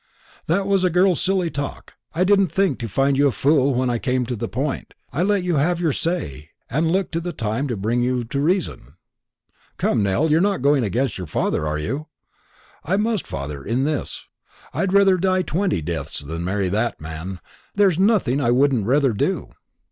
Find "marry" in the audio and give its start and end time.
16.43-16.69